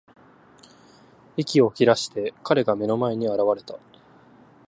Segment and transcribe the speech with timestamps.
[1.37, 3.77] 息を切らして、彼が目の前に現れた。